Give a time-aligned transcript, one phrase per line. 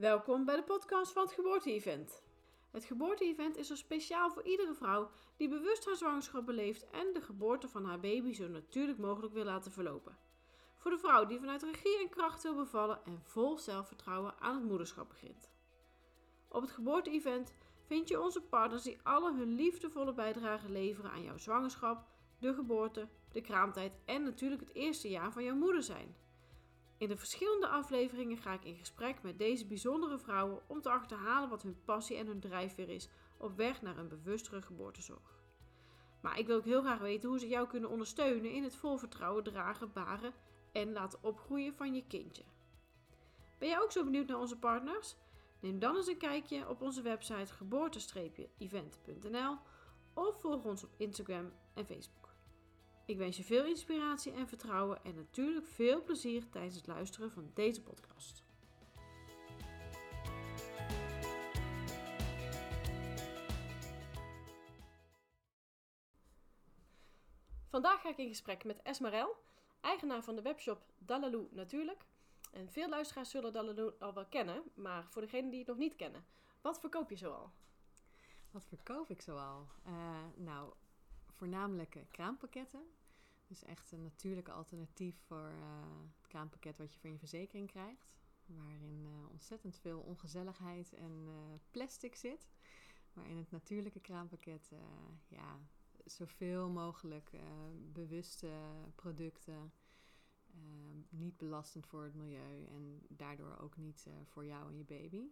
[0.00, 2.22] Welkom bij de podcast van het Geboorte-event.
[2.70, 7.20] Het Geboorte-event is er speciaal voor iedere vrouw die bewust haar zwangerschap beleeft en de
[7.20, 10.16] geboorte van haar baby zo natuurlijk mogelijk wil laten verlopen.
[10.76, 14.64] Voor de vrouw die vanuit regie en kracht wil bevallen en vol zelfvertrouwen aan het
[14.64, 15.50] moederschap begint.
[16.48, 17.54] Op het Geboorte-event
[17.86, 22.06] vind je onze partners die alle hun liefdevolle bijdrage leveren aan jouw zwangerschap,
[22.38, 26.16] de geboorte, de kraamtijd en natuurlijk het eerste jaar van jouw moeder zijn.
[27.00, 31.48] In de verschillende afleveringen ga ik in gesprek met deze bijzondere vrouwen om te achterhalen
[31.48, 35.42] wat hun passie en hun drijfveer is op weg naar een bewustere geboortezorg.
[36.20, 38.96] Maar ik wil ook heel graag weten hoe ze jou kunnen ondersteunen in het vol
[38.96, 40.32] vertrouwen dragen, baren
[40.72, 42.42] en laten opgroeien van je kindje.
[43.58, 45.16] Ben jij ook zo benieuwd naar onze partners?
[45.60, 49.56] Neem dan eens een kijkje op onze website geboorte-event.nl
[50.14, 52.19] of volg ons op Instagram en Facebook.
[53.10, 57.50] Ik wens je veel inspiratie en vertrouwen en natuurlijk veel plezier tijdens het luisteren van
[57.54, 58.42] deze podcast.
[67.68, 69.36] Vandaag ga ik in gesprek met Esmarel,
[69.80, 72.04] eigenaar van de webshop Dalaloo Natuurlijk.
[72.52, 75.96] En veel luisteraars zullen Dalaloo al wel kennen, maar voor degenen die het nog niet
[75.96, 76.24] kennen,
[76.60, 77.52] wat verkoop je zoal?
[78.50, 79.66] Wat verkoop ik zoal?
[79.86, 79.92] Uh,
[80.36, 80.72] nou,
[81.36, 82.98] voornamelijk kraampakketten.
[83.50, 88.08] Dus echt een natuurlijke alternatief voor uh, het kraampakket wat je van je verzekering krijgt.
[88.46, 91.34] Waarin uh, ontzettend veel ongezelligheid en uh,
[91.70, 92.48] plastic zit.
[93.12, 94.72] Maar in het natuurlijke kraampakket
[95.28, 95.58] ja,
[96.04, 97.30] zoveel mogelijk
[97.92, 98.50] bewuste
[98.94, 99.72] producten.
[101.08, 105.30] niet belastend voor het milieu en daardoor ook niet voor jou en je baby.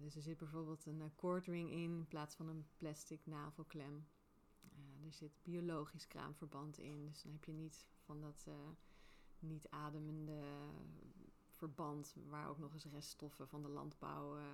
[0.00, 4.06] dus er zit bijvoorbeeld een cordring in in plaats van een plastic navelklem.
[5.04, 7.06] Er zit biologisch kraamverband in.
[7.06, 8.54] Dus dan heb je niet van dat uh,
[9.38, 10.40] niet ademende
[11.50, 14.44] verband waar ook nog eens reststoffen van de landbouw uh,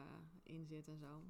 [0.42, 1.22] in zitten en zo.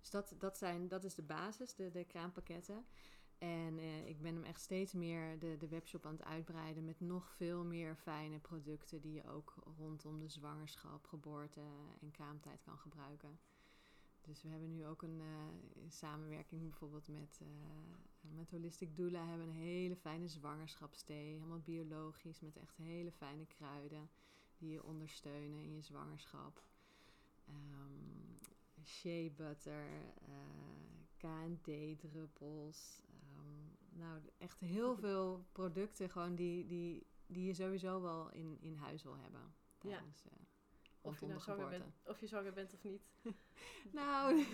[0.00, 2.84] dus dat, dat, zijn, dat is de basis, de, de kraampakketten.
[3.38, 3.78] En
[4.08, 7.64] ik ben hem echt steeds meer de, de webshop aan het uitbreiden met nog veel
[7.64, 11.60] meer fijne producten die je ook rondom de zwangerschap, geboorte
[12.00, 13.38] en kraamtijd kan gebruiken.
[14.28, 17.48] Dus we hebben nu ook een uh, samenwerking bijvoorbeeld met, uh,
[18.36, 19.26] met Holistic Doula.
[19.26, 21.32] hebben een hele fijne zwangerschapsthee.
[21.32, 24.10] Helemaal biologisch met echt hele fijne kruiden
[24.58, 26.62] die je ondersteunen in je zwangerschap.
[27.48, 28.38] Um,
[28.84, 33.02] shea butter, uh, eh, KND-druppels.
[33.38, 38.74] Um, nou, echt heel veel producten gewoon die, die, die je sowieso wel in, in
[38.74, 39.54] huis wil hebben.
[39.78, 40.47] Tijdens, ja
[41.00, 43.02] of je nou zwanger bent, of je zwanger bent of niet.
[43.92, 44.38] nou,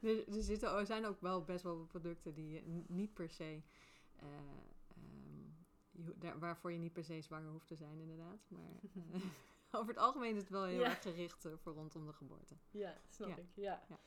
[0.00, 3.62] er, zitten, er zijn ook wel best wel producten die je niet per se.
[4.22, 4.28] Uh,
[6.16, 8.46] daar, waarvoor je niet per se zwanger hoeft te zijn, inderdaad.
[8.48, 9.14] Maar uh,
[9.80, 12.54] over het algemeen is het wel heel erg gericht uh, voor rondom de geboorte.
[12.70, 13.46] Ja, snap ik.
[13.54, 13.84] Ja.
[13.88, 13.98] ja.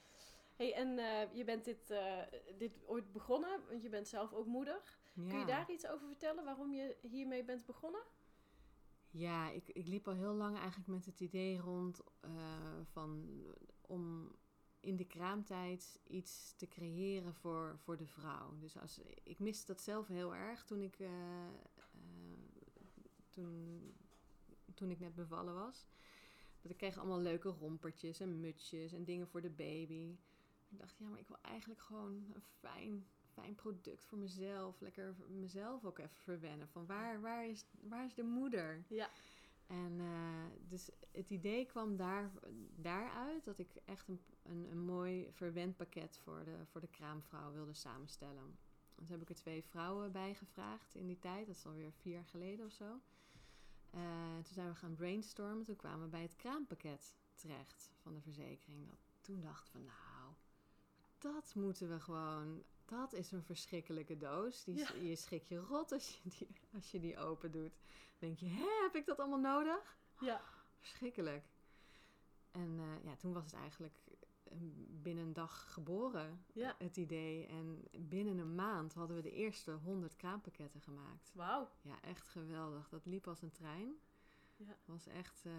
[0.55, 0.89] Hey, en
[1.33, 1.93] je bent dit,
[2.57, 4.81] dit ooit begonnen, want je bent zelf ook moeder.
[5.13, 8.01] Kun je daar iets over vertellen waarom je hiermee bent begonnen?
[9.11, 12.31] Ja, ik, ik liep al heel lang eigenlijk met het idee rond uh,
[12.83, 13.43] van
[13.81, 14.31] om
[14.79, 18.57] in de kraamtijd iets te creëren voor, voor de vrouw.
[18.59, 21.09] Dus als, ik miste dat zelf heel erg toen ik, uh, uh,
[23.29, 23.81] toen,
[24.73, 25.87] toen ik net bevallen was.
[26.61, 30.17] Dat ik kreeg allemaal leuke rompertjes en mutsjes en dingen voor de baby.
[30.69, 34.79] Ik dacht, ja, maar ik wil eigenlijk gewoon een fijn fijn product voor mezelf.
[34.79, 36.67] Lekker mezelf ook even verwennen.
[36.67, 38.83] Van waar, waar, is, waar is de moeder?
[38.87, 39.09] Ja.
[39.67, 42.31] En uh, dus het idee kwam daar,
[42.75, 47.73] daaruit dat ik echt een, een, een mooi verwendpakket voor de, voor de kraamvrouw wilde
[47.73, 48.57] samenstellen.
[48.95, 51.47] Toen heb ik er twee vrouwen bij gevraagd in die tijd.
[51.47, 52.99] Dat is alweer vier jaar geleden of zo.
[53.95, 55.63] Uh, toen zijn we gaan brainstormen.
[55.63, 58.87] Toen kwamen we bij het kraampakket terecht van de verzekering.
[58.89, 60.33] Dat, toen dachten we, nou,
[61.17, 64.63] dat moeten we gewoon dat is een verschrikkelijke doos.
[64.63, 67.73] Die, Je schrik je rot als je, die, als je die open doet.
[68.19, 69.97] Dan denk je, hè, heb ik dat allemaal nodig?
[70.19, 70.41] Ja.
[70.79, 71.45] Verschrikkelijk.
[72.51, 73.97] En uh, ja, toen was het eigenlijk
[74.43, 74.57] eh,
[75.01, 76.75] binnen een dag geboren, ja.
[76.77, 77.45] het idee.
[77.45, 81.31] En binnen een maand hadden we de eerste 100 kraampakketten gemaakt.
[81.33, 81.69] Wauw.
[81.81, 82.89] Ja, echt geweldig.
[82.89, 83.95] Dat liep als een trein.
[84.55, 84.77] Ja.
[84.85, 85.53] Was echt, uh,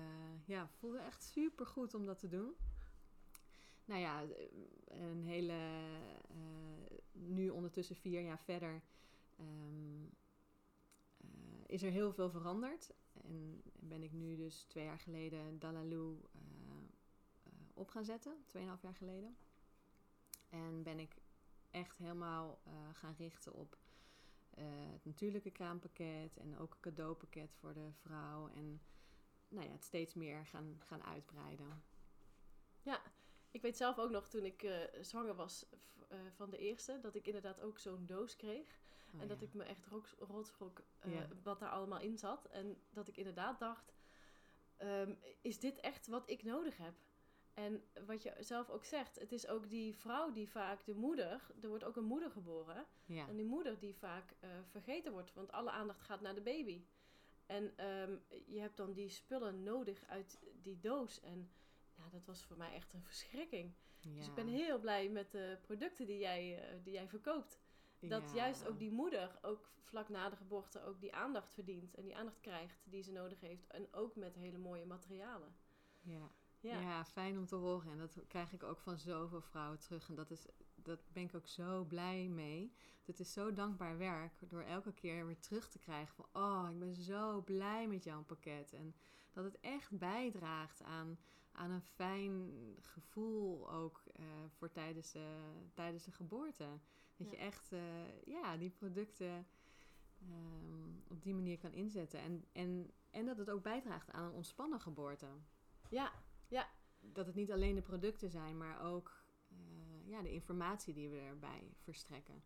[0.45, 2.55] ja, voelde echt super goed om dat te doen
[3.85, 4.25] nou ja,
[4.87, 5.59] een hele.
[6.31, 8.83] Uh, nu ondertussen vier jaar verder.
[9.41, 10.11] Um,
[11.25, 11.31] uh,
[11.67, 12.95] is er heel veel veranderd.
[13.13, 16.41] En ben ik nu dus twee jaar geleden Dalaloo uh,
[17.75, 18.45] op gaan zetten.
[18.47, 19.37] Tweeënhalf jaar geleden.
[20.49, 21.15] En ben ik
[21.71, 22.59] echt helemaal
[22.93, 23.77] gaan richten op
[24.95, 26.37] het natuurlijke kraampakket.
[26.37, 28.49] En ook een cadeaupakket voor de vrouw.
[28.49, 28.81] En
[29.49, 31.83] nou ja, het steeds meer gaan, gaan uitbreiden.
[32.83, 33.03] Ja,
[33.53, 35.67] ik weet zelf ook nog toen ik eh, zwanger was
[36.09, 38.81] eh, van de eerste, dat ik inderdaad ook zo'n doos kreeg.
[39.15, 41.29] Oh, en dat ik me echt rots- rotschrok eh, Ja.
[41.43, 42.45] wat daar allemaal in zat.
[42.47, 43.93] En dat ik inderdaad dacht,
[44.77, 46.95] ehm, is dit echt wat ik nodig heb?
[47.55, 51.47] En wat je zelf ook zegt, het is ook die vrouw die vaak de moeder,
[51.63, 52.87] er wordt ook een moeder geboren.
[53.07, 53.29] Ja.
[53.29, 54.35] En die moeder die vaak
[54.71, 56.85] vergeten wordt, want alle aandacht gaat naar de baby.
[57.47, 58.17] En ehm,
[58.47, 61.21] je hebt dan die spullen nodig uit die doos.
[61.21, 61.51] En
[62.05, 63.73] ja, dat was voor mij echt een verschrikking.
[64.17, 67.61] Dus ik ben heel blij met de producten die jij, eh, die jij verkoopt.
[68.01, 68.35] Dat Ja.
[68.37, 71.95] juist ook die moeder, ook vlak na de geboorte, ook die aandacht verdient.
[71.95, 73.67] En die aandacht krijgt die ze nodig heeft.
[73.67, 75.55] En ook met hele mooie materialen.
[76.01, 76.31] Ja.
[76.61, 77.05] Ja, Ja.
[77.05, 77.91] fijn om te horen.
[77.93, 80.09] En dat krijg ik ook van zoveel vrouwen terug.
[80.09, 82.73] En dat, is, dat ben ik ook zo blij mee.
[83.05, 86.27] Het is zo dankbaar werk door elke keer weer terug te krijgen van...
[86.43, 88.73] Oh, ik ben zo blij met jouw pakket.
[88.73, 88.95] En
[89.33, 91.19] dat het echt bijdraagt aan,
[91.53, 96.79] aan een fijn gevoel ook eh, voor tijdens de, tijdens de geboorte.
[97.17, 97.37] Dat Ja.
[97.37, 99.47] je echt eh, ja, die producten
[100.21, 102.21] ehm, op die manier kan inzetten.
[102.21, 105.27] En, en, en dat het ook bijdraagt aan een ontspannen geboorte
[106.49, 106.69] ja,
[107.01, 111.19] dat het niet alleen de producten zijn, maar ook eh, ja, de informatie die we
[111.19, 112.43] erbij verstrekken.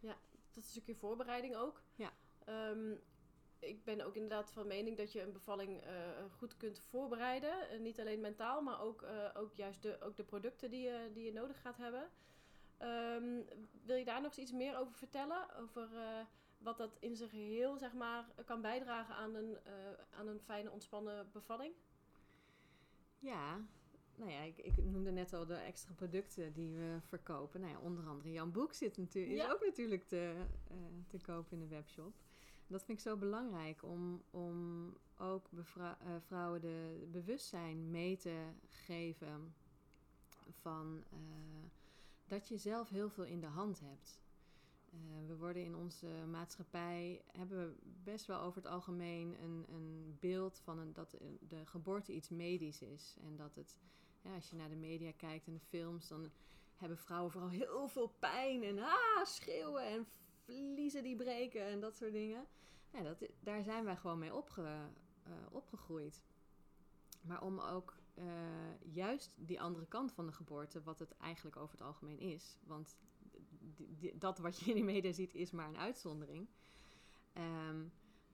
[0.00, 0.16] dat
[0.54, 1.82] is een stukje voorbereiding ook.
[1.94, 2.12] Ja.
[2.44, 2.94] Ehm,
[3.68, 5.90] ik ben ook inderdaad van mening dat je een bevalling eh,
[6.38, 7.68] goed kunt voorbereiden.
[7.68, 11.10] En niet alleen mentaal, maar ook, eh, ook juist de, ook de producten die je,
[11.12, 12.10] die je nodig gaat hebben.
[12.78, 13.40] Ehm,
[13.84, 15.56] wil je daar nog eens iets meer over vertellen?
[15.56, 16.24] Over eh,
[16.58, 19.72] wat dat in zijn geheel zeg maar, kan bijdragen aan een, eh,
[20.10, 21.74] aan een fijne, ontspannen bevalling?
[23.18, 23.60] Ja,
[24.14, 27.60] nou ja, ik, ik noemde net al de extra producten die we verkopen.
[27.60, 30.34] Nou ja, onder andere Jan Boek zit natuurlijk, is ook natuurlijk te,
[30.68, 30.76] eh,
[31.06, 32.14] te kopen in de webshop.
[32.66, 35.92] Dat vind ik zo belangrijk om, om ook eh,
[36.26, 39.54] vrouwen de bewustzijn mee te geven
[40.50, 41.18] van eh,
[42.26, 44.18] dat je zelf heel veel in de hand hebt.
[44.90, 50.16] Eh, we worden in onze maatschappij, hebben we best wel over het algemeen een, een
[50.20, 51.16] beeld van een, dat
[51.48, 53.16] de geboorte iets medisch is.
[53.24, 53.78] En dat het,
[54.22, 56.30] ja, als je naar de media kijkt en de films, dan
[56.76, 60.06] hebben vrouwen vooral heel veel pijn en ah, schreeuwen en
[60.44, 62.46] vliezen die breken en dat soort dingen.
[63.02, 64.62] Dat, daar zijn wij gewoon mee opge,
[65.22, 66.22] eh, opgegroeid.
[67.22, 68.24] Maar om ook eh,
[68.92, 72.58] juist die andere kant van de geboorte, wat het eigenlijk over het algemeen is.
[72.66, 72.96] Want
[73.76, 76.48] die- die- dat wat je in de media ziet, is maar een uitzondering.
[77.32, 77.84] Ehm,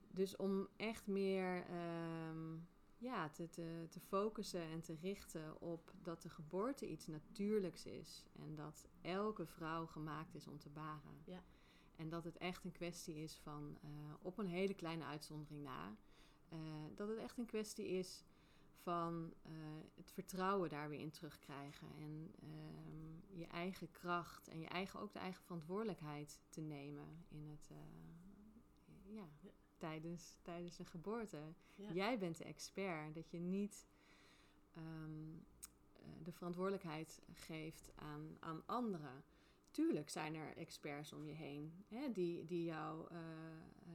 [0.08, 2.56] dus om echt meer ehm,
[2.98, 8.24] ja, te, te, te focussen en te richten op dat de geboorte iets natuurlijks is.
[8.32, 11.22] En dat elke vrouw gemaakt is om te baren.
[11.24, 11.42] Ja.
[12.00, 13.88] En dat het echt een kwestie is van, eh,
[14.22, 15.96] op een hele kleine uitzondering na,
[16.48, 16.58] eh,
[16.94, 18.24] dat het echt een kwestie is
[18.82, 19.52] van eh,
[19.94, 21.88] het vertrouwen daar weer in terugkrijgen.
[21.98, 27.48] En ehm, je eigen kracht en je eigen, ook de eigen verantwoordelijkheid te nemen in
[27.48, 27.70] het,
[29.06, 29.50] ja, Ja.
[29.76, 31.38] Tijdens, tijdens de geboorte.
[31.74, 31.92] Ja.
[31.92, 33.86] Jij bent de expert, dat je niet
[34.74, 35.34] ehm,
[35.92, 39.24] eh, de verantwoordelijkheid geeft aan, aan anderen.
[39.70, 43.18] Tuurlijk zijn er experts om je heen hè, die, die jou eh,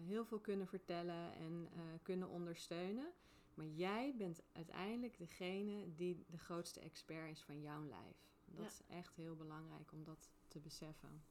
[0.05, 3.11] heel veel kunnen vertellen en eh, kunnen ondersteunen.
[3.53, 8.17] Maar jij bent uiteindelijk degene die de grootste expert is van jouw lijf.
[8.45, 8.65] Dat Ja.
[8.69, 11.23] is echt heel belangrijk om dat te beseffen.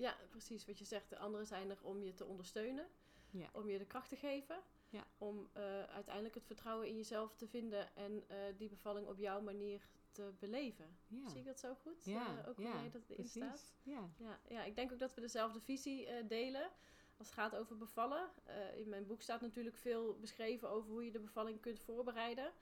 [0.00, 1.10] Ja, precies wat je zegt.
[1.10, 2.86] De anderen zijn er om je te ondersteunen,
[3.30, 3.48] Ja.
[3.52, 5.06] om je de kracht te geven, Ja.
[5.18, 8.24] om eh, uiteindelijk het vertrouwen in jezelf te vinden en
[8.56, 10.98] die bevalling op jouw manier te beleven.
[11.06, 12.04] Ja, Zie ik dat zo goed?
[12.04, 13.30] ja, Eh, ook hoe ja, jij dat erin precies.
[13.30, 13.74] staat?
[13.82, 14.10] Ja.
[14.16, 16.70] Ja, ja, ik denk ook dat we dezelfde visie eh, delen
[17.16, 18.30] als het gaat over bevallen.
[18.44, 22.52] Eh, in mijn boek staat natuurlijk veel beschreven over hoe je de bevalling kunt voorbereiden.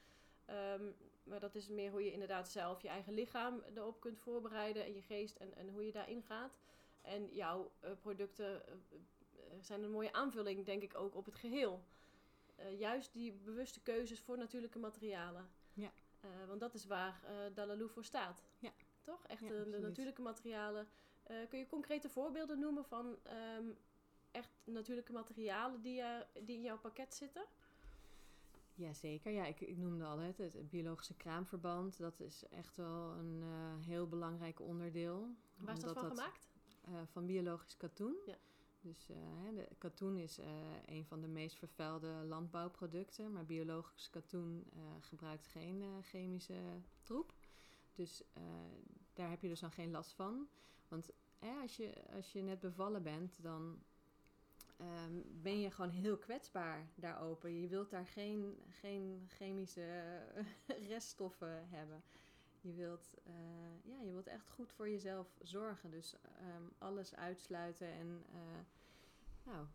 [0.44, 0.84] Ehm,
[1.22, 4.94] maar dat is meer hoe je inderdaad zelf je eigen lichaam erop kunt voorbereiden en
[4.94, 6.58] je geest en, en hoe je daarin gaat.
[7.02, 8.62] En jouw producten
[9.60, 11.84] zijn een mooie aanvulling, denk ik, ook op het geheel.
[12.56, 15.50] Eh, juist die bewuste keuzes voor natuurlijke materialen.
[15.72, 15.92] Ja.
[16.26, 18.44] Eh, want dat is waar eh Dalaloo voor staat.
[18.58, 18.72] Ja.
[19.02, 19.26] Toch?
[19.26, 20.88] Echt Ja, de- natuurlijke materialen.
[21.22, 23.64] Eh, kun je concrete voorbeelden noemen van ehm,
[24.30, 27.44] echt natuurlijke materialen die, eh, die in jouw pakket zitten?
[28.74, 31.98] Jazeker, ja, ik, ik noemde al het, het biologische kraamverband.
[31.98, 35.28] Dat is echt wel een eh, heel belangrijk onderdeel.
[35.56, 36.48] Waar is dat van gemaakt?
[36.84, 38.16] eh, van biologisch katoen.
[38.26, 38.36] Ja.
[38.86, 40.46] Dus eh, de, katoen is eh,
[40.86, 43.32] een van de meest vervuilde landbouwproducten.
[43.32, 46.60] Maar biologisch katoen eh, gebruikt geen chemische
[47.02, 47.34] troep.
[47.94, 48.22] Dus
[49.12, 50.48] daar heb je dus dan geen last van.
[50.88, 51.10] Want
[51.62, 53.82] als, je, als je net bevallen bent, dan
[54.76, 55.12] ehm,
[55.42, 57.60] ben je gewoon heel kwetsbaar daar open.
[57.60, 60.22] Je wilt daar geen, geen chemische
[60.88, 62.02] reststoffen hebben.
[62.60, 63.10] Je wilt,
[63.82, 65.90] ja, je wilt echt goed voor jezelf zorgen.
[65.90, 68.24] Dus ehm, alles uitsluiten en
[69.46, 69.66] nou,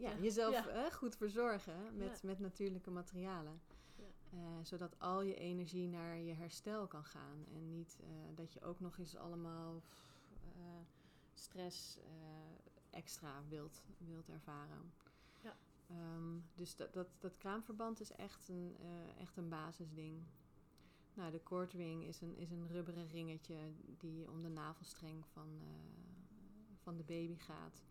[0.00, 3.60] ja, jezelf goed verzorgen met, met natuurlijke materialen.
[3.96, 4.38] Ja.
[4.38, 7.44] Eh, zodat al je energie naar je herstel kan gaan.
[7.54, 9.82] En niet eh, dat je ook nog eens allemaal
[10.42, 10.80] eh,
[11.34, 11.98] stress
[12.90, 14.92] extra wilt, wilt ervaren.
[15.40, 15.56] Ja.
[15.86, 18.76] Ehm, dus dat, dat, dat kraamverband is echt een,
[19.18, 20.22] echt een basisding.
[21.14, 23.56] Nou, de cordring is een, is een rubberen ringetje
[23.98, 25.60] die om de navelstreng van,
[26.82, 27.84] van de baby gaat.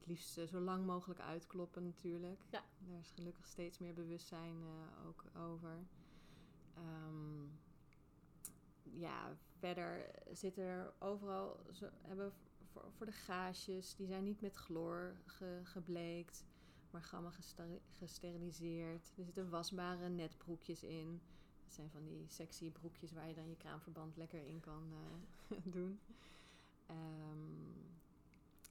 [0.00, 2.40] Het liefst eh, zo lang mogelijk uitkloppen natuurlijk.
[2.50, 2.64] Ja.
[2.78, 5.86] Daar is gelukkig steeds meer bewustzijn eh, ook over.
[6.74, 7.44] Ehm,
[8.82, 11.60] ja, verder zitten er overal...
[11.72, 12.32] Zo, hebben
[12.72, 16.44] voor, voor de gaasjes, die zijn niet met chloor ge- gebleekt,
[16.90, 19.12] maar gamma gesteri- gesteriliseerd.
[19.16, 21.20] Er zitten wasbare netbroekjes in.
[21.64, 25.56] Dat zijn van die sexy broekjes waar je dan je kraamverband lekker in kan eh,
[25.74, 26.00] doen.
[26.86, 27.88] Ehm,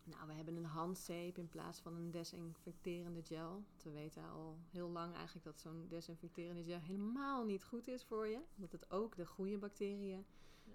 [0.09, 3.49] nou, we hebben een handzeep in plaats van een desinfecterende gel.
[3.49, 8.03] Want We weten al heel lang eigenlijk dat zo'n desinfecterende gel helemaal niet goed is
[8.03, 8.39] voor je.
[8.55, 10.25] Dat het ook de goede bacteriën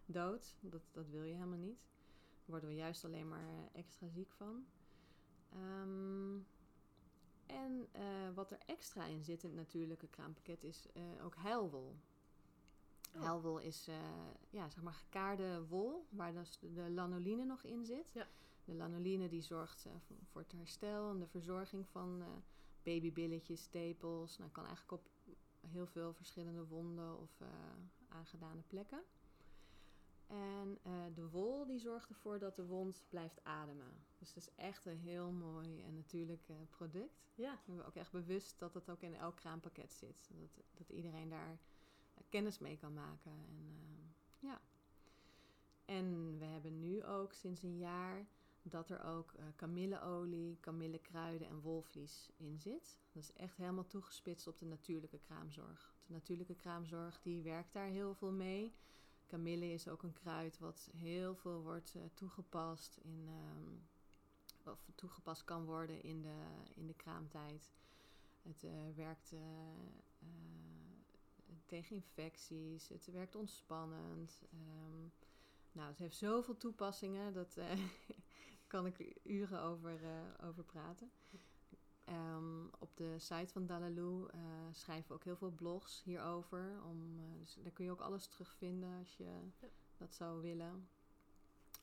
[0.06, 0.54] doodt.
[0.60, 1.78] Dat, dat wil je helemaal niet.
[1.78, 4.66] Daar worden we juist alleen maar eh, extra ziek van.
[5.48, 6.38] Ehm,
[7.46, 11.96] en eh, wat er extra in zit in het natuurlijke kraampakket is eh, ook huilwol.
[13.14, 13.22] Oh.
[13.22, 13.96] Huilwol is eh,
[14.50, 18.12] ja, zeg maar gekaarde wol, waar dus de, de lanoline nog in zit.
[18.12, 18.26] Ja.
[18.64, 19.92] De lanoline die zorgt eh,
[20.30, 22.26] voor, het herstel en de verzorging van eh,
[22.83, 24.38] babybilletjes, tepels.
[24.38, 25.11] Nou, kan eigenlijk op
[25.61, 27.49] heel veel verschillende wonden of eh,
[28.09, 29.02] aangedane plekken.
[30.26, 30.78] En
[31.14, 34.04] de wol die zorgt ervoor dat de wond blijft ademen.
[34.18, 37.33] Dus het is echt een heel mooi en natuurlijk product.
[37.35, 40.30] Ja, We hebben ook echt bewust dat het ook in elk kraampakket zit.
[40.33, 41.59] Dat, dat iedereen daar
[42.28, 43.33] kennis mee kan maken.
[43.33, 44.61] En, ja.
[45.85, 48.26] en we hebben nu ook sinds een jaar
[48.71, 52.99] dat er ook eh kamilleolie, kamillekruiden en wolvlies in zit.
[53.12, 55.94] Dat is echt helemaal toegespitst op de natuurlijke kraamzorg.
[56.06, 58.75] De natuurlijke kraamzorg die werkt daar heel veel mee.
[59.26, 65.44] Kamille is ook een kruid wat heel veel wordt eh, toegepast in, ehm, of toegepast
[65.44, 66.44] kan worden in de,
[66.75, 67.73] in de kraamtijd.
[68.42, 69.35] Het eh, werkt
[71.66, 74.42] tegen infecties, het werkt ontspannend.
[74.50, 75.09] ehm,
[75.73, 77.56] nou, het heeft zoveel toepassingen, dat
[78.75, 81.11] kan ik uren over, eh, over praten.
[82.04, 84.40] Ehm, op de site van Dalaloo eh,
[84.73, 86.83] schrijven we ook heel veel blogs hierover.
[86.85, 89.25] Om, eh, dus daar kun je ook alles terugvinden als je
[89.61, 89.69] Ja.
[89.97, 90.88] dat zou willen.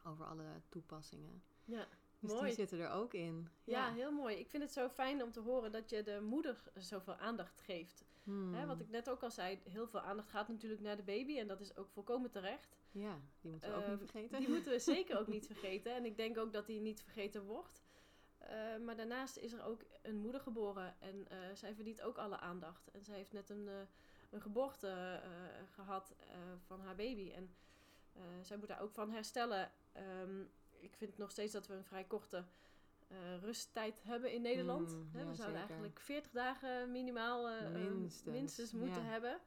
[0.03, 1.43] Over alle toepassingen.
[1.65, 1.87] ja.
[2.19, 2.45] Dus Mooi.
[2.45, 3.47] die zitten er ook in.
[3.63, 4.35] Ja, heel mooi.
[4.35, 8.03] Ik vind het zo fijn om te horen dat je de moeder zoveel aandacht geeft.
[8.23, 8.53] Hmm.
[8.53, 11.37] Hè, wat ik net ook al zei, heel veel aandacht gaat natuurlijk naar de baby.
[11.39, 12.77] En dat is ook volkomen terecht.
[12.91, 14.39] Ja, die moeten we ook Ehm, niet vergeten.
[14.39, 15.95] Die moeten we zeker ook niet vergeten.
[15.95, 17.83] En ik denk ook dat die niet vergeten wordt.
[18.37, 20.95] Eh, maar daarnaast is er ook een moeder geboren.
[20.99, 22.91] En eh, zij verdient ook alle aandacht.
[22.91, 23.73] En zij heeft net een, eh,
[24.29, 25.29] een geboorte eh,
[25.73, 26.35] gehad eh,
[26.65, 27.31] van haar baby.
[27.31, 27.55] En
[28.41, 29.71] zij moet daar ook van herstellen.
[29.91, 30.41] Ehm,
[30.79, 32.45] ik vind nog steeds dat we een vrij korte
[33.11, 34.91] eh, rusttijd hebben in Nederland.
[34.91, 35.69] Mm, we ja, zouden zeker.
[35.69, 39.09] eigenlijk 40 dagen minimaal eh, eh, Minstens, minstens moeten ja.
[39.09, 39.39] hebben.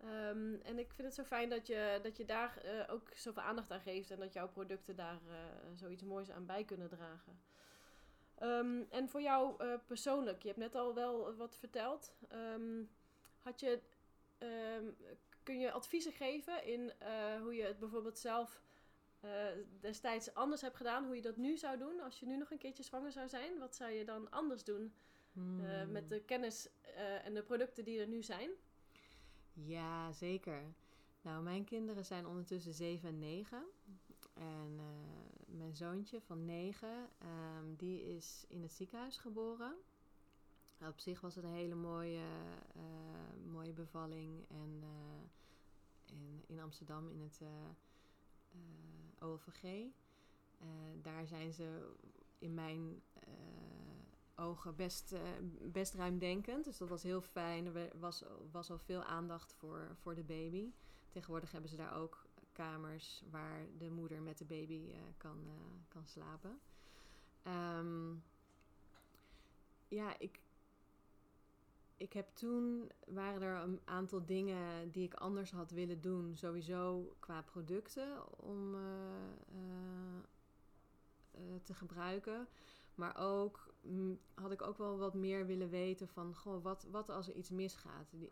[0.00, 3.42] Ehm, en ik vind het zo fijn dat je, dat je daar eh, ook zoveel
[3.42, 5.20] aandacht aan geeft en dat jouw producten daar
[5.74, 7.40] zoiets moois aan bij kunnen dragen.
[8.34, 12.14] Ehm, en voor jou persoonlijk, je hebt net al wel wat verteld.
[12.28, 12.82] Ehm,
[13.42, 13.80] had je,
[15.42, 16.92] kun je adviezen geven in
[17.42, 18.62] hoe je het bijvoorbeeld zelf
[19.20, 19.30] eh,
[19.80, 22.58] destijds anders hebt gedaan, hoe je dat nu zou doen als je nu nog een
[22.58, 23.58] keertje zwanger zou zijn?
[23.58, 24.92] Wat zou je dan anders doen
[25.32, 25.64] Hmm.
[25.64, 28.50] eh, met de kennis eh, en de producten die er nu zijn?
[29.52, 30.62] Ja, zeker.
[31.22, 33.64] Nou, mijn kinderen zijn ondertussen 7 en 9.
[34.34, 34.80] En
[35.46, 39.74] mijn zoontje van 9, ehm, die is in het ziekenhuis geboren.
[40.86, 42.24] Op zich was het een hele mooie,
[43.46, 44.44] mooie bevalling.
[44.48, 44.82] En
[46.06, 47.40] in, in Amsterdam in het
[48.52, 49.62] eh, OLVG.
[49.62, 50.66] Eh,
[51.02, 51.94] daar zijn ze
[52.38, 53.30] in mijn eh,
[54.34, 55.14] ogen best,
[55.72, 56.64] best ruimdenkend.
[56.64, 57.66] Dus dat was heel fijn.
[57.66, 60.72] Er was, was al veel aandacht voor, voor de baby.
[61.08, 65.38] Tegenwoordig hebben ze daar ook kamers waar de moeder met de baby kan,
[65.88, 66.60] kan slapen.
[67.42, 68.14] Ehm,
[69.88, 70.40] ja, ik,
[72.00, 76.36] ik heb toen waren er een aantal dingen die ik anders had willen doen.
[76.36, 78.80] Sowieso qua producten om eh,
[79.52, 80.18] eh,
[81.30, 82.48] eh, te gebruiken.
[82.94, 87.08] Maar ook mm, had ik ook wel wat meer willen weten van, goh, wat, wat
[87.08, 88.10] als er iets misgaat?
[88.10, 88.30] Die,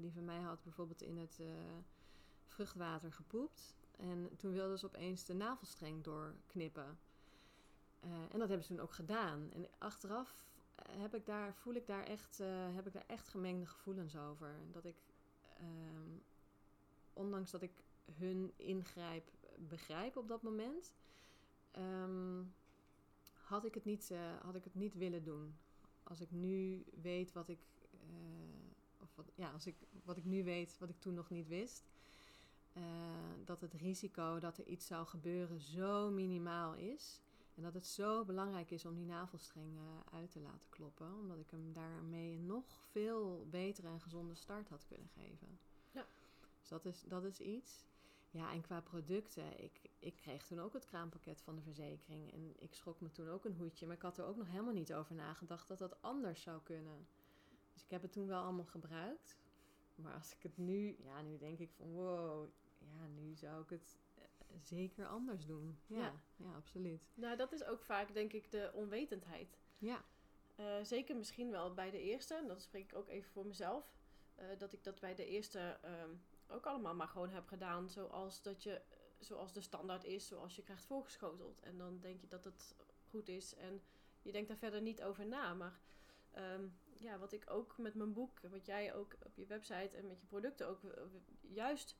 [0.00, 1.40] die van mij had bijvoorbeeld in het
[2.46, 3.74] vruchtwater gepoept.
[3.96, 6.98] En toen wilde ze opeens de navelstreng doorknippen.
[8.00, 9.50] En dat hebben ze toen ook gedaan.
[9.52, 10.49] En achteraf
[10.88, 14.54] heb ik daar, voel ik daar echt, eh, heb ik daar echt gemengde gevoelens over.
[14.72, 14.96] Dat ik,
[15.58, 16.18] ehm,
[17.12, 17.72] ondanks dat ik
[18.12, 20.94] hun ingrijp begrijp op dat moment,
[21.70, 22.42] ehm,
[23.34, 25.54] had, ik het niet, eh, had ik het niet willen doen.
[26.02, 27.60] Als ik nu weet wat ik,
[27.90, 31.88] eh, of ja, als ik, wat ik nu weet, wat ik toen nog niet wist.
[33.44, 37.20] dat het risico dat er iets zou gebeuren zo minimaal is.
[37.54, 41.14] En dat het zo belangrijk is om die navelstreng eh, uit te laten kloppen.
[41.14, 45.58] Omdat ik hem daarmee een nog veel betere en gezonde start had kunnen geven.
[45.90, 46.06] Ja.
[46.60, 47.84] Dus dat is, dat is iets.
[48.30, 52.32] Ja, en qua producten, ik, ik kreeg toen ook het kraampakket van de verzekering.
[52.32, 53.86] En ik schrok me toen ook een hoedje.
[53.86, 57.06] Maar ik had er ook nog helemaal niet over nagedacht dat dat anders zou kunnen.
[57.72, 59.36] Dus ik heb het toen wel allemaal gebruikt.
[59.94, 63.70] Maar als ik het nu, ja, nu denk ik van wow, ja, nu zou ik
[63.70, 63.98] het
[64.58, 65.78] zeker anders doen.
[65.86, 66.12] Ja, Ja.
[66.36, 67.02] ja, absoluut.
[67.14, 69.58] Nou, dat is ook vaak, denk ik, de onwetendheid.
[69.78, 70.04] Ja,
[70.56, 73.94] Eh, zeker misschien wel bij de eerste, en dat spreek ik ook even voor mezelf,
[74.34, 76.10] eh, dat ik dat bij de eerste ehm,
[76.48, 78.82] ook allemaal maar gewoon heb gedaan zoals, dat je,
[79.18, 81.60] zoals de standaard is, zoals je krijgt voorgeschoteld.
[81.60, 82.74] En dan denk je dat het
[83.08, 83.82] goed is en
[84.22, 85.54] je denkt daar verder niet over na.
[85.54, 85.80] Maar
[86.30, 90.06] ehm, ja, wat ik ook met mijn boek, wat jij ook op je website en
[90.06, 91.02] met je producten ook eh,
[91.40, 91.96] juist...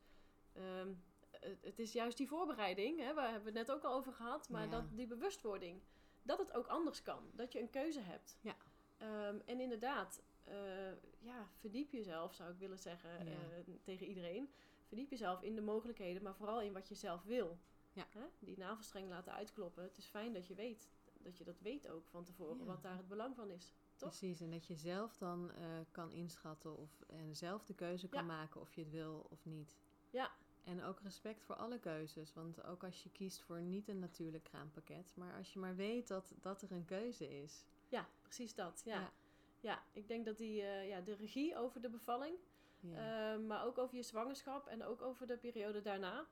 [0.53, 0.93] ehm,
[1.41, 4.49] het, is juist die voorbereiding, hè, waar hebben we het net ook al over gehad,
[4.49, 4.71] maar Ja.
[4.71, 5.81] dat, die bewustwording
[6.23, 7.23] dat het ook anders kan.
[7.35, 8.37] Dat je een keuze hebt.
[8.41, 8.57] Ja.
[8.97, 13.33] Ehm, en inderdaad, eh, ja, verdiep jezelf, zou ik willen zeggen Ja.
[13.33, 14.51] eh, tegen iedereen.
[14.87, 17.59] Verdiep jezelf in de mogelijkheden, maar vooral in wat je zelf wil.
[17.93, 18.07] Ja.
[18.11, 18.25] Hè?
[18.39, 19.83] Die navelstreng laten uitkloppen.
[19.83, 22.65] Het is fijn dat je weet, dat je dat weet ook van tevoren, Ja.
[22.65, 23.75] wat daar het belang van is.
[23.97, 24.09] Toch?
[24.09, 24.41] precies.
[24.41, 28.61] En dat je zelf dan eh, kan inschatten of, en zelf de keuze kan maken
[28.61, 29.77] of je het wil of niet.
[30.11, 30.31] Ja.
[30.65, 32.35] En ook respect voor alle keuzes.
[32.35, 36.09] Want ook als je kiest voor niet een natuurlijk kraampakket, maar als je maar weet
[36.09, 37.65] dat, dat er een keuze is.
[37.89, 38.83] Ja, precies dat.
[38.85, 39.01] Ja.
[39.01, 39.13] Ja.
[39.61, 39.83] Ja.
[39.93, 42.35] ik denk dat die, eh, ja, de regie over de bevalling,
[42.81, 43.33] Ja.
[43.35, 46.27] Eh, maar ook over je zwangerschap en ook over de periode daarna.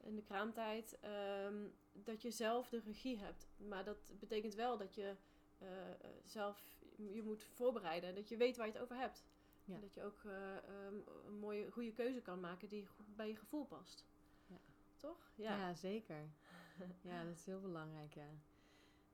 [0.00, 0.98] In de kraamtijd.
[1.00, 3.48] ehm, dat je zelf de regie hebt.
[3.56, 5.16] Maar dat betekent wel dat je
[5.58, 5.68] eh,
[6.24, 6.62] zelf
[6.96, 8.08] je moet voorbereiden.
[8.08, 9.24] en Dat je weet waar je het over hebt.
[9.64, 9.74] Ja.
[9.74, 10.94] En dat je ook eh, ehm,
[11.26, 14.04] een mooie, goede keuze kan maken die goed bij je gevoel past.
[14.46, 14.56] Ja.
[14.96, 15.30] Toch?
[15.34, 15.74] Ja, Ja.
[15.74, 16.28] zeker.
[17.00, 18.28] ja, dat is heel belangrijk, ja.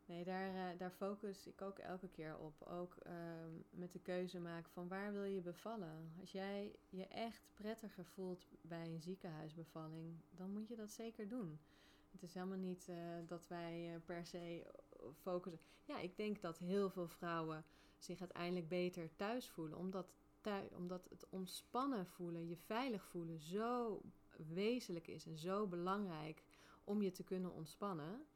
[0.07, 2.63] Nee, daar, eh, daar focus ik ook elke keer op.
[2.63, 6.13] Ook ehm, met de keuze maken van waar wil je bevallen.
[6.21, 11.61] Als jij je echt prettiger voelt bij een ziekenhuisbevalling, dan moet je dat zeker doen.
[12.11, 14.67] Het is helemaal niet eh, dat wij per se
[15.21, 15.61] focussen.
[15.85, 17.65] Ja, ik denk dat heel veel vrouwen
[17.99, 19.79] zich uiteindelijk beter thuis voelen.
[19.79, 20.13] Omdat,
[20.73, 24.03] omdat het ontspannen voelen, je veilig voelen, zo
[24.37, 26.45] wezenlijk is en zo belangrijk
[26.85, 28.27] om je te kunnen ontspannen.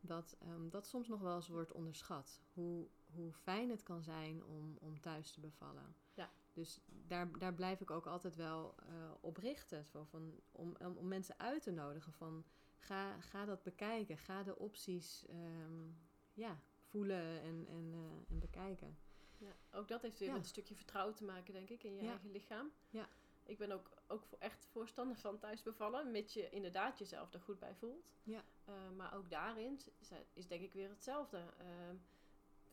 [0.00, 2.40] Dat ehm, dat soms nog wel eens wordt onderschat.
[2.52, 5.94] Hoe, hoe fijn het kan zijn om, om thuis te bevallen.
[6.14, 6.30] Ja.
[6.52, 9.86] Dus daar, daar blijf ik ook altijd wel eh, op richten.
[9.86, 12.44] Zo van, om, om, om mensen uit te nodigen van
[12.78, 14.18] ga, ga dat bekijken.
[14.18, 15.90] Ga de opties ehm,
[16.32, 18.98] ja, voelen en, en, eh, en bekijken.
[19.38, 20.34] Ja, ook dat heeft weer Ja.
[20.34, 22.08] met een stukje vertrouwen te maken, denk ik, in je Ja.
[22.10, 22.72] eigen lichaam.
[22.90, 23.08] Ja.
[23.44, 27.58] Ik ben ook, ook echt voorstander van thuis bevallen, mits je inderdaad jezelf er goed
[27.58, 28.12] bij voelt.
[28.22, 28.44] Ja.
[28.64, 31.36] Eh, maar ook daarin is, is denk ik weer hetzelfde.
[31.58, 31.96] Ehm,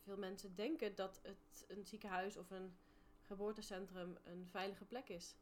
[0.03, 2.77] veel mensen denken dat het een ziekenhuis of een
[3.21, 5.35] geboortecentrum een veilige plek is.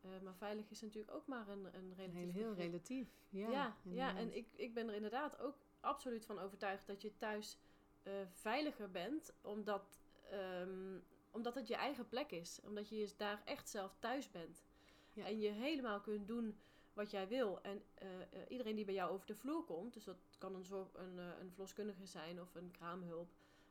[0.00, 3.08] Eh, maar veilig is natuurlijk ook maar een, een relatief Heel, heel relatief.
[3.28, 7.16] Ja, Ja, ja, en ik, ik ben er inderdaad ook absoluut van overtuigd dat je
[7.16, 7.58] thuis
[8.02, 10.00] eh, veiliger bent, omdat,
[10.30, 10.98] ehm,
[11.30, 12.60] omdat het je eigen plek is.
[12.64, 14.64] Omdat je je daar echt zelf thuis bent.
[15.12, 15.26] Ja.
[15.26, 16.58] En je helemaal kunt doen
[16.92, 17.62] wat jij wil.
[17.62, 20.64] En eh, eh, iedereen die bij jou over de vloer komt, dus dat kan een,
[20.64, 23.30] zorg, een, eh, een verloskundige zijn of een kraamhulp,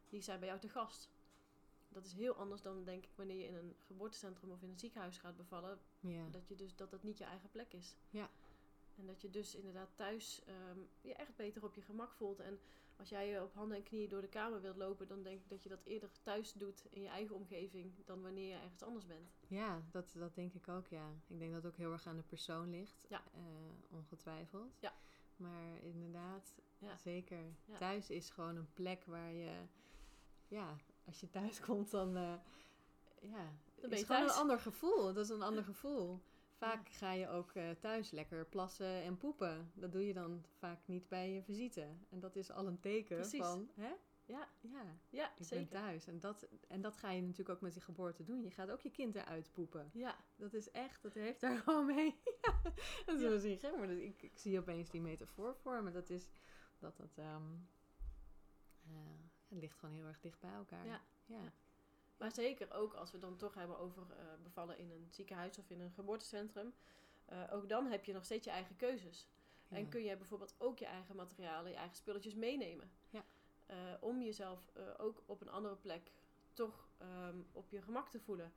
[0.10, 1.10] die zijn bij jou te gast.
[1.89, 4.80] Dat is heel anders dan denk ik wanneer je in een geboortecentrum of in een
[4.80, 5.80] ziekenhuis gaat bevallen.
[6.00, 6.28] ja.
[6.32, 7.95] Dat, je dus, dat dat niet je eigen plek is.
[8.10, 8.30] Ja.
[8.95, 12.39] En dat je dus inderdaad thuis ehm, je echt beter op je gemak voelt.
[12.39, 12.60] En
[12.99, 15.63] als jij op handen en knieën door de kamer wilt lopen, dan denk ik dat
[15.63, 19.29] je dat eerder thuis doet in je eigen omgeving dan wanneer je ergens anders bent.
[19.47, 21.09] Ja, dat, dat denk ik ook, ja.
[21.27, 23.05] Ik denk dat het ook heel erg aan de persoon ligt.
[23.09, 23.23] Ja.
[23.33, 23.41] eh,
[23.97, 24.77] ongetwijfeld.
[24.79, 24.93] Ja.
[25.35, 26.97] Maar inderdaad, Ja.
[26.97, 27.43] zeker.
[27.65, 27.77] Ja.
[27.77, 29.51] Thuis is gewoon een plek waar je...
[30.47, 32.15] Ja, als je thuis komt, dan...
[32.15, 32.33] eh
[33.21, 34.33] ja, ben is gewoon thuis.
[34.33, 35.13] een ander gevoel.
[35.13, 36.19] Dat is een ander gevoel.
[36.60, 39.72] Vaak ga je ook eh, thuis lekker plassen en poepen.
[39.74, 41.88] Dat doe je dan vaak niet bij je visite.
[42.10, 43.39] En dat is al een teken Precies.
[43.45, 43.69] van...
[43.76, 43.91] Hè?
[44.26, 45.67] Ja, Ja, ja ik zeker.
[45.69, 46.08] ben thuis.
[46.08, 48.43] En dat, en dat ga je natuurlijk ook met die geboorte doen.
[48.43, 49.89] Je gaat ook je kind eruit poepen.
[49.93, 52.19] Ja, Dat is echt, dat heeft daar gewoon mee.
[52.41, 52.62] ja,
[53.06, 53.30] dat is Ja.
[53.30, 55.91] wel gek, maar dat- ik, ik zie opeens die metafoor voor me.
[55.91, 56.30] Dat is
[56.80, 57.54] dat het, ehm,
[58.84, 58.95] eh,
[59.48, 60.86] het ligt gewoon heel erg dicht bij elkaar.
[60.86, 61.02] Ja.
[61.26, 61.54] ja.
[62.19, 65.69] Maar zeker ook als we dan toch hebben over eh, bevallen in een ziekenhuis of
[65.69, 66.73] in een geboortecentrum.
[67.25, 69.27] eh, ook dan heb je nog steeds je eigen keuzes.
[69.69, 72.91] En kun je bijvoorbeeld ook je eigen materialen, je eigen spulletjes meenemen.
[73.10, 73.23] Ja.
[73.65, 76.12] Eh, om jezelf ook op een andere plek
[76.53, 78.53] toch ehm, op je gemak te voelen.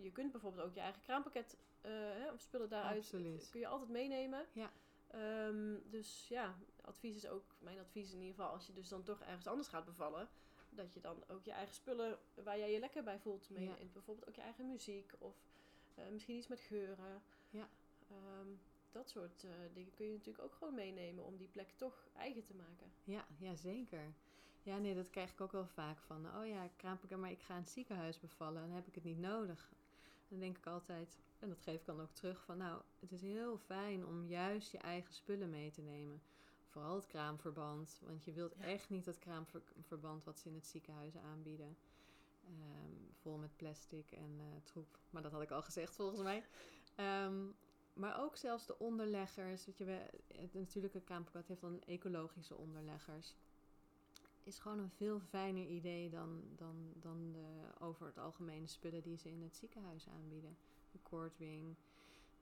[0.00, 3.48] Je kunt bijvoorbeeld ook je eigen kraampakket hè, of spullen daaruit Absoluut.
[3.50, 4.46] kun je altijd meenemen.
[4.52, 4.70] Ja.
[5.06, 9.02] Ehm, dus ja, advies is ook, mijn advies in ieder geval, als je dus dan
[9.02, 10.28] toch ergens anders gaat bevallen,
[10.70, 13.64] dat je dan ook je eigen spullen waar jij je lekker bij voelt mee.
[13.64, 13.74] Ja.
[13.92, 15.36] Bijvoorbeeld ook je eigen muziek of
[15.94, 17.22] eh, misschien iets met geuren.
[17.50, 17.68] Ja.
[18.08, 18.48] Ehm,
[18.92, 22.44] dat soort eh, dingen kun je natuurlijk ook gewoon meenemen om die plek toch eigen
[22.44, 22.92] te maken.
[23.04, 24.14] Ja, ja, zeker.
[24.62, 26.36] Ja, nee, dat krijg ik ook wel vaak van.
[26.36, 28.62] Oh ja, kraampakket, maar ik ga in het ziekenhuis bevallen.
[28.62, 29.72] Dan heb ik het niet nodig.
[30.28, 33.22] Dan denk ik altijd, en dat geef ik dan ook terug, van nou, het is
[33.22, 36.22] heel fijn om juist je eigen spullen mee te nemen.
[36.70, 38.64] Vooral het kraamverband, want je wilt Ja.
[38.64, 41.76] echt niet dat kraamverband wat ze in het ziekenhuis aanbieden.
[42.44, 44.98] Ehm, vol met plastic en eh, troep.
[45.10, 46.44] Maar dat had ik al gezegd volgens mij.
[46.94, 47.46] Ehm,
[47.92, 49.64] maar ook zelfs de onderleggers.
[49.66, 49.84] Weet je,
[50.34, 53.34] het natuurlijke kraampakket heeft dan ecologische onderleggers.
[54.42, 59.16] Is gewoon een veel fijner idee dan, dan, dan de over het algemene spullen die
[59.16, 60.56] ze in het ziekenhuis aanbieden.
[60.92, 61.76] De cordwing.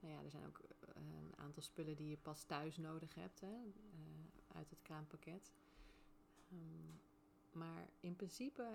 [0.00, 3.40] Nou ja, er zijn ook eh, een aantal spullen die je pas thuis nodig hebt
[3.40, 4.17] hè, eh,
[4.58, 5.52] uit het kraampakket.
[6.50, 6.92] Ehm,
[7.52, 8.66] maar in principe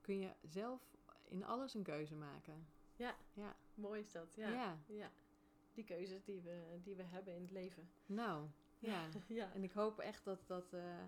[0.00, 2.66] kun je zelf in alles een keuze maken.
[2.96, 3.16] Ja.
[3.34, 3.56] Ja.
[3.74, 4.48] Mooi is dat, ja.
[4.48, 4.78] ja.
[4.86, 5.10] Ja.
[5.72, 7.90] Die keuzes die we, die we hebben in het leven.
[8.06, 9.08] Nou, ja.
[9.26, 9.52] ja.
[9.52, 11.04] En ik hoop echt dat, dat, eh,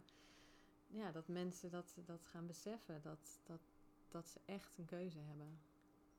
[0.86, 3.02] ja, dat mensen dat, dat gaan beseffen.
[3.02, 3.60] Dat, dat,
[4.08, 5.60] dat ze echt een keuze hebben.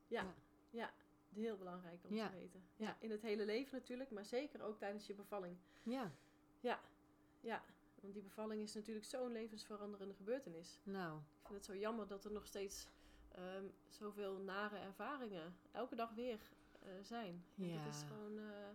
[0.08, 0.22] Ja.
[0.22, 0.34] Ja.
[0.70, 0.92] ja.
[1.34, 2.62] Heel belangrijk om te weten.
[2.76, 2.96] Ja.
[3.00, 5.56] In het hele leven natuurlijk, maar zeker ook tijdens je bevalling.
[5.82, 6.12] Ja,
[6.60, 6.80] Ja,
[8.00, 10.78] want die bevalling is natuurlijk zo'n levensveranderende gebeurtenis.
[10.82, 12.88] nou, Ik vind het zo jammer dat er nog steeds
[13.28, 16.40] ehm, zoveel nare ervaringen elke dag weer
[16.82, 17.44] eh, zijn.
[17.54, 17.84] Ja.
[17.84, 18.38] Dat is gewoon.
[18.38, 18.68] eh,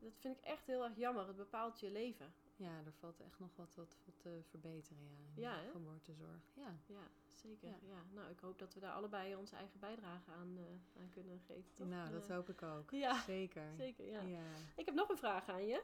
[0.00, 1.26] dat vind ik echt heel erg jammer.
[1.26, 2.32] Het bepaalt je leven.
[2.56, 6.40] ja, er valt echt nog wat, wat, wat te verbeteren ja, in Ja, de geboortezorg.
[6.54, 7.68] Ja, Ja, zeker.
[7.68, 7.76] Ja.
[7.82, 8.02] Ja.
[8.14, 11.74] Nou, ik hoop dat we daar allebei onze eigen bijdrage aan, eh, aan kunnen geven.
[11.74, 11.88] Toch?
[11.88, 12.90] nou, dat hoop ik ook.
[13.04, 13.72] Ja, Zeker.
[13.76, 14.04] zeker.
[14.06, 14.20] Ja.
[14.20, 14.42] ja.
[14.76, 15.82] Ik heb nog een vraag aan je.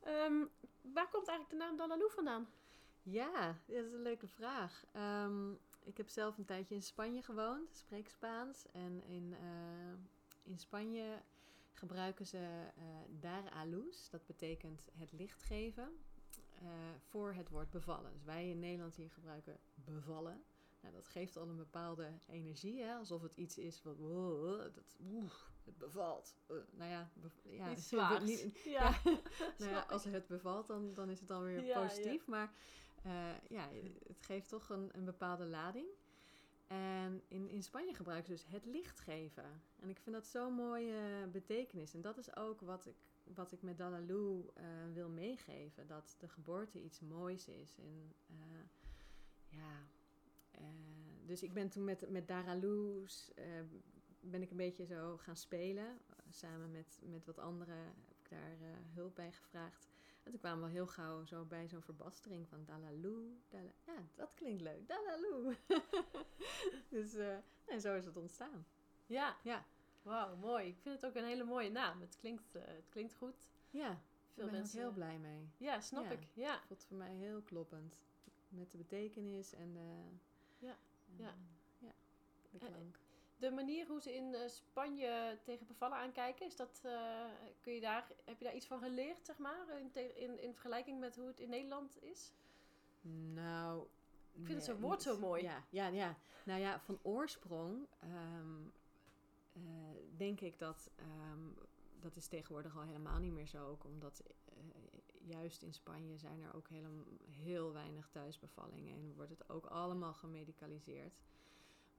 [0.00, 0.44] Ehm,
[0.82, 2.48] waar komt eigenlijk de naam Dalalou vandaan?
[3.02, 4.84] Ja, dat is een leuke vraag.
[4.92, 8.66] Ehm, ik heb zelf een tijdje in Spanje gewoond, spreek Spaans.
[8.72, 9.92] En in, eh,
[10.42, 11.22] in Spanje
[11.72, 12.84] gebruiken ze eh
[13.20, 13.42] dar
[14.10, 15.98] dat betekent het licht geven,
[16.54, 16.68] eh,
[17.08, 18.12] voor het woord bevallen.
[18.12, 20.42] Dus wij in Nederland hier gebruiken bevallen.
[20.80, 22.94] Nou, dat geeft al een bepaalde energie, hè?
[22.94, 24.96] alsof het iets is wat, wow, dat,
[25.64, 26.34] het bevalt.
[26.46, 28.24] Eh, nou ja, bev- ja Iets zwaars.
[28.24, 28.94] niet- ja.
[29.58, 32.26] nou ja, als het bevalt, dan, dan is het dan weer Ja, positief.
[32.26, 32.52] Maar
[33.02, 33.68] eh, ja,
[34.06, 35.86] het geeft toch een, een bepaalde lading.
[36.66, 39.62] En in, in Spanje gebruiken ze dus het licht geven.
[39.80, 41.94] En ik vind dat zo'n mooie betekenis.
[41.94, 42.94] En dat is ook wat ik,
[43.34, 45.86] wat ik met Dalaloo eh, wil meegeven.
[45.86, 47.76] Dat de geboorte iets moois is.
[47.78, 48.14] En
[49.48, 49.88] ja,
[51.26, 52.28] dus ik ben toen met, met
[54.20, 55.98] ben ik een beetje zo gaan spelen.
[56.30, 59.88] Samen met, met wat anderen heb ik daar eh, hulp bij gevraagd.
[60.22, 63.36] En toen kwamen we heel gauw zo bij zo'n verbastering van Dalaloo.
[63.48, 64.88] Dala, ja, dat klinkt leuk.
[64.88, 65.52] Dalaloo.
[66.90, 68.66] dus eh, en zo is het ontstaan.
[69.06, 69.36] ja.
[69.42, 69.64] Ja,
[70.02, 70.66] Wauw, mooi.
[70.68, 72.00] Ik vind het ook een hele mooie naam.
[72.00, 73.48] Het klinkt, eh, het klinkt goed.
[73.70, 74.00] ja.
[74.34, 74.78] Veel ik ben mensen.
[74.78, 75.50] er heel blij mee.
[75.56, 76.10] Ja, snap Ja.
[76.10, 76.26] ik.
[76.32, 76.60] Ja.
[76.66, 78.00] Voelt voor mij heel kloppend.
[78.48, 80.02] Met de betekenis en de...
[80.58, 80.76] Ja,
[81.12, 81.34] eh, ja.
[81.78, 81.92] ja,
[82.50, 82.98] de Eh, klank.
[83.40, 87.24] De manier hoe ze in eh, Spanje tegen bevallen aankijken, is dat, eh,
[87.60, 91.00] kun je daar, heb je daar iets van geleerd, zeg maar, in, in, in vergelijking
[91.00, 92.32] met hoe het in Nederland is?
[93.34, 93.86] Nou.
[94.32, 95.42] Ik vind het zo'n woord zo mooi.
[95.42, 96.16] Ja, ja, ja.
[96.44, 98.66] Nou ja, van oorsprong ehm,
[99.52, 99.62] eh,
[100.16, 100.90] denk ik dat.
[100.96, 101.48] ehm,
[102.00, 103.66] dat is tegenwoordig al helemaal niet meer zo.
[103.66, 104.22] Ook omdat
[105.26, 108.94] juist in Spanje zijn er ook helemaal, heel weinig thuisbevallingen.
[108.94, 111.20] En wordt het ook allemaal gemedicaliseerd.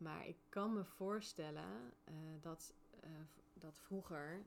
[0.02, 3.10] Maar ik kan me voorstellen eh, dat, eh,
[3.54, 4.46] dat vroeger.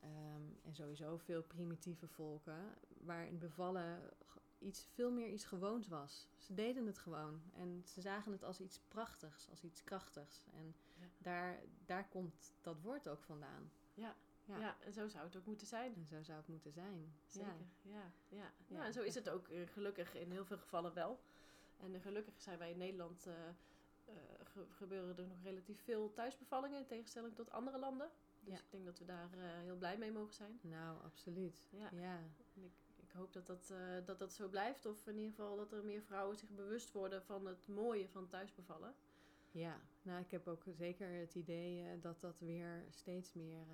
[0.00, 4.10] ehm, en sowieso veel primitieve volken, waarin bevallen
[4.58, 6.28] iets, veel meer iets gewoons was.
[6.36, 10.42] Ze deden het gewoon en ze zagen het als iets prachtigs, als iets krachtigs.
[10.52, 11.06] En Ja.
[11.18, 13.70] daar, daar komt dat woord ook vandaan.
[13.94, 14.16] Ja.
[14.44, 14.58] Ja.
[14.58, 14.76] Ja.
[14.80, 15.94] en zo zou het ook moeten zijn.
[15.94, 17.14] En zo zou het moeten zijn.
[17.26, 17.48] Zeker,
[17.82, 17.90] Ja.
[17.92, 18.12] ja.
[18.28, 18.52] ja, ja.
[18.66, 18.84] Ja.
[18.84, 21.20] en zo is het ook eh, gelukkig in heel veel gevallen wel.
[21.76, 23.34] En gelukkig zijn wij in Nederland, uh,
[24.70, 28.10] gebeuren er nog relatief veel thuisbevallingen in tegenstelling tot andere landen.
[28.40, 29.28] Dus ik denk dat we daar
[29.62, 30.58] heel blij mee mogen zijn.
[30.62, 31.68] Nou, absoluut.
[31.70, 31.90] Ja.
[31.92, 32.18] ja.
[32.54, 33.72] En ik, ik hoop dat dat,
[34.04, 34.86] dat dat zo blijft.
[34.86, 38.28] Of in ieder geval dat er meer vrouwen zich bewust worden van het mooie van
[38.28, 38.94] thuisbevallen.
[39.50, 43.66] Ja, nou ik heb ook zeker het idee dat dat weer steeds meer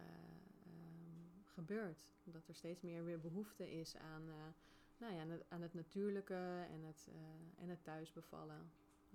[0.66, 2.08] um, gebeurt.
[2.24, 4.28] Dat er steeds meer weer behoefte is aan
[4.98, 7.08] nou ja, aan het, natuurlijke en het,
[7.58, 8.70] en het thuisbevallen.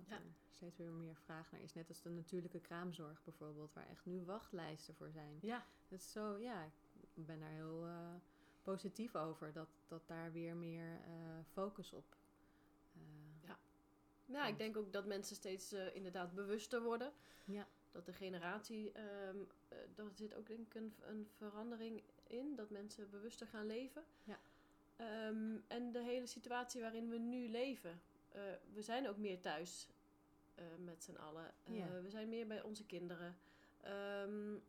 [0.08, 0.16] Ja.
[0.16, 1.74] er steeds weer meer vraag naar is.
[1.74, 5.38] Net als de natuurlijke kraamzorg bijvoorbeeld, waar echt nu wachtlijsten voor zijn.
[5.40, 5.66] Ja.
[5.88, 6.64] Dat is zo, ja,
[7.14, 8.14] ik ben daar heel uh,
[8.62, 9.52] positief over.
[9.52, 12.16] Dat, dat daar weer meer uh, focus op.
[13.44, 13.58] ja.
[14.24, 17.12] Ja, ik denk ook dat mensen steeds inderdaad bewuster worden.
[17.44, 17.66] Ja.
[17.90, 18.92] Dat de generatie,
[19.28, 19.46] um,
[19.94, 22.54] daar zit ook denk ik een, een verandering in.
[22.54, 24.04] Dat mensen bewuster gaan leven.
[24.24, 24.38] Ja.
[24.96, 28.00] Ehm, en de hele situatie waarin we nu leven.
[28.36, 28.42] Uh,
[28.72, 29.88] we zijn ook meer thuis
[30.58, 31.54] uh, met z'n allen.
[31.70, 33.36] Uh, We zijn meer bij onze kinderen.
[34.24, 34.62] Um,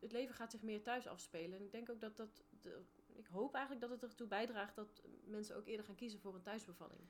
[0.00, 1.58] het leven gaat zich meer thuis afspelen.
[1.58, 2.44] En ik denk ook dat dat.
[2.60, 2.80] De,
[3.12, 6.42] ik hoop eigenlijk dat het ertoe bijdraagt dat mensen ook eerder gaan kiezen voor een
[6.42, 7.00] thuisbevalling.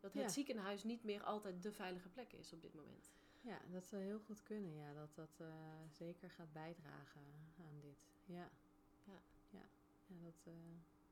[0.00, 3.12] Dat het ziekenhuis niet meer altijd de veilige plek is op dit moment.
[3.40, 4.74] Ja, dat zou heel goed kunnen.
[4.74, 5.46] Ja, dat dat
[5.92, 7.22] zeker gaat bijdragen
[7.58, 8.08] aan dit.
[8.24, 8.50] Ja,
[9.04, 9.68] ja, ja.
[10.06, 10.54] ja dat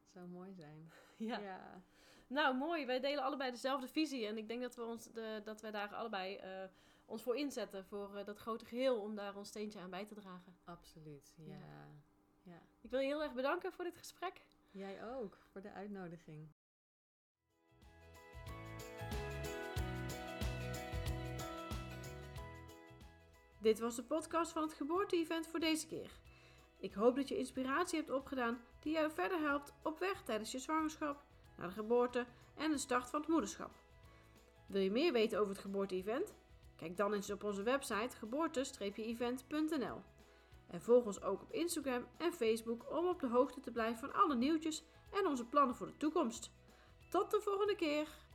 [0.06, 0.90] zou mooi zijn.
[1.16, 1.38] Ja.
[1.38, 1.82] ja.
[2.26, 2.86] Nou, mooi.
[2.86, 4.26] Wij delen allebei dezelfde visie.
[4.26, 6.68] En ik denk dat, we ons de, dat wij daar allebei uh,
[7.04, 7.84] ons voor inzetten.
[7.84, 9.00] Voor uh, dat grote geheel.
[9.00, 10.56] Om daar ons steentje aan bij te dragen.
[10.64, 11.34] Absoluut.
[11.36, 11.54] Ja.
[11.54, 11.88] ja.
[12.42, 12.60] ja.
[12.80, 14.44] Ik wil je heel erg bedanken voor dit gesprek.
[14.70, 15.38] Jij ook.
[15.52, 16.48] Voor de uitnodiging.
[23.60, 26.10] Dit was de podcast van het geboorte-event voor deze keer.
[26.78, 30.58] Ik hoop dat je inspiratie hebt opgedaan die jou verder helpt op weg tijdens je
[30.58, 31.24] zwangerschap,
[31.56, 33.70] naar de geboorte en de start van het moederschap.
[34.66, 36.34] Wil je meer weten over het geboorte-event?
[36.76, 40.02] Kijk dan eens op onze website geboorte-event.nl.
[40.66, 44.22] En volg ons ook op Instagram en Facebook om op de hoogte te blijven van
[44.22, 46.50] alle nieuwtjes en onze plannen voor de toekomst.
[47.10, 48.25] Tot de volgende keer!